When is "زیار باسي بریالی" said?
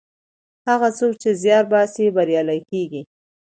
1.43-2.59